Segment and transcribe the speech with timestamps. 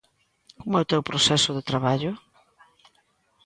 [0.61, 2.11] Como é o teu proceso de traballo?